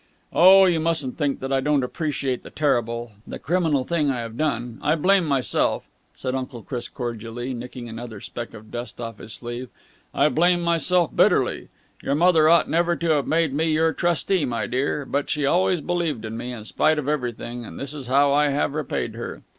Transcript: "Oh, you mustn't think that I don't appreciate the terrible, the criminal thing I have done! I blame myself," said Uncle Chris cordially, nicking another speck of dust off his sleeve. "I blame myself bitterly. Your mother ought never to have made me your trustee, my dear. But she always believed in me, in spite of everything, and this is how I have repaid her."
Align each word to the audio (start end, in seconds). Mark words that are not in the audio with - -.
"Oh, 0.33 0.65
you 0.65 0.79
mustn't 0.79 1.15
think 1.19 1.41
that 1.41 1.53
I 1.53 1.59
don't 1.59 1.83
appreciate 1.83 2.41
the 2.41 2.49
terrible, 2.49 3.11
the 3.27 3.37
criminal 3.37 3.83
thing 3.83 4.09
I 4.09 4.21
have 4.21 4.35
done! 4.35 4.79
I 4.81 4.95
blame 4.95 5.25
myself," 5.27 5.85
said 6.15 6.33
Uncle 6.33 6.63
Chris 6.63 6.87
cordially, 6.89 7.53
nicking 7.53 7.87
another 7.87 8.19
speck 8.19 8.55
of 8.55 8.71
dust 8.71 8.99
off 8.99 9.19
his 9.19 9.31
sleeve. 9.33 9.69
"I 10.11 10.29
blame 10.29 10.61
myself 10.63 11.15
bitterly. 11.15 11.69
Your 12.01 12.15
mother 12.15 12.49
ought 12.49 12.67
never 12.67 12.95
to 12.95 13.11
have 13.11 13.27
made 13.27 13.53
me 13.53 13.71
your 13.73 13.93
trustee, 13.93 14.43
my 14.43 14.65
dear. 14.65 15.05
But 15.05 15.29
she 15.29 15.45
always 15.45 15.81
believed 15.81 16.25
in 16.25 16.35
me, 16.35 16.51
in 16.51 16.65
spite 16.65 16.97
of 16.97 17.07
everything, 17.07 17.63
and 17.63 17.79
this 17.79 17.93
is 17.93 18.07
how 18.07 18.33
I 18.33 18.49
have 18.49 18.73
repaid 18.73 19.13
her." 19.13 19.43